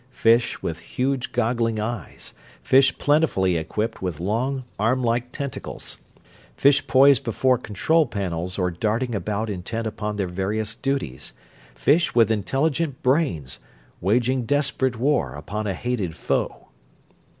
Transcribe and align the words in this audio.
Fish 0.17 0.63
with 0.63 0.79
huge, 0.79 1.31
goggling 1.31 1.79
eyes; 1.79 2.33
fish 2.63 2.97
plentifully 2.97 3.55
equipped 3.55 4.01
with 4.01 4.19
long, 4.19 4.63
armlike 4.79 5.31
tentacles; 5.31 5.99
fish 6.57 6.87
poised 6.87 7.23
before 7.23 7.55
control 7.59 8.07
panels 8.07 8.57
or 8.57 8.71
darting 8.71 9.13
about 9.13 9.47
intent 9.47 9.85
upon 9.85 10.15
their 10.15 10.25
various 10.25 10.73
duties. 10.73 11.33
Fish 11.75 12.15
with 12.15 12.31
intelligent 12.31 13.03
brains, 13.03 13.59
waging 13.99 14.47
desperate 14.47 14.97
war 14.97 15.35
upon 15.35 15.67
a 15.67 15.75
hated 15.75 16.15
foe! 16.15 16.69